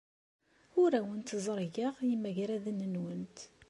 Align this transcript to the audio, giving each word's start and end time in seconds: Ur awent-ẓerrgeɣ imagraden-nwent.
Ur 0.81 0.91
awent-ẓerrgeɣ 0.99 1.95
imagraden-nwent. 2.13 3.37